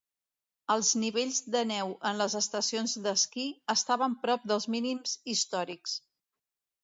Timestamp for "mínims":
4.77-5.13